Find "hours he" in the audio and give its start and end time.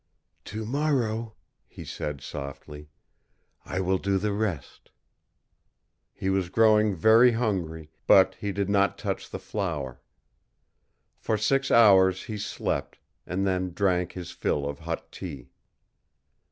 11.69-12.39